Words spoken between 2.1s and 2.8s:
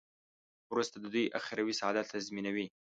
تضمینوي.